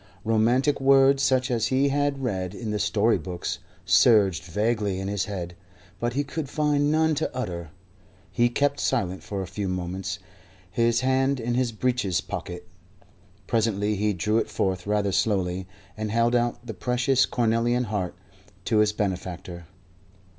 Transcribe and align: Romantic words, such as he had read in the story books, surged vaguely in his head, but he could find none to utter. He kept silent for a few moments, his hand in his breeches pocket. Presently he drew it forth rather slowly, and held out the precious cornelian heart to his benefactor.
Romantic 0.25 0.81
words, 0.81 1.21
such 1.21 1.51
as 1.51 1.67
he 1.67 1.89
had 1.89 2.23
read 2.23 2.55
in 2.55 2.71
the 2.71 2.79
story 2.79 3.19
books, 3.19 3.59
surged 3.85 4.43
vaguely 4.45 4.99
in 4.99 5.07
his 5.07 5.25
head, 5.25 5.55
but 5.99 6.13
he 6.13 6.23
could 6.23 6.49
find 6.49 6.91
none 6.91 7.13
to 7.13 7.29
utter. 7.35 7.69
He 8.31 8.49
kept 8.49 8.79
silent 8.79 9.21
for 9.21 9.43
a 9.43 9.45
few 9.47 9.67
moments, 9.69 10.17
his 10.71 11.01
hand 11.01 11.39
in 11.39 11.53
his 11.53 11.71
breeches 11.71 12.19
pocket. 12.19 12.67
Presently 13.45 13.95
he 13.95 14.11
drew 14.11 14.39
it 14.39 14.49
forth 14.49 14.87
rather 14.87 15.11
slowly, 15.11 15.67
and 15.95 16.09
held 16.09 16.33
out 16.33 16.65
the 16.65 16.73
precious 16.73 17.27
cornelian 17.27 17.83
heart 17.83 18.15
to 18.65 18.77
his 18.79 18.93
benefactor. 18.93 19.65